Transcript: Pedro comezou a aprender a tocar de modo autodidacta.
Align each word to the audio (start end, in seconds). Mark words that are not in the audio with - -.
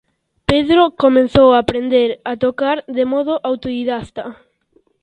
Pedro 0.49 0.83
comezou 1.03 1.47
a 1.51 1.59
aprender 1.63 2.09
a 2.31 2.33
tocar 2.45 2.77
de 2.97 3.03
modo 3.13 3.33
autodidacta. 3.49 4.23